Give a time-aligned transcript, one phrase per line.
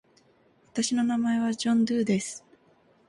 [0.73, 2.43] 私の名前はジョン・ドゥーです。